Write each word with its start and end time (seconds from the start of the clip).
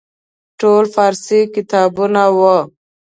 ټول 0.59 0.83
فارسي 0.95 1.41
کتابونه 1.55 2.23
وو. 2.37 2.57